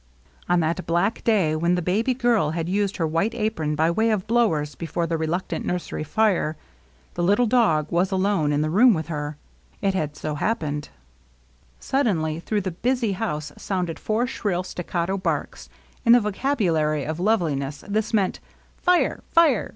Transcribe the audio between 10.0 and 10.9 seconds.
so happened. J V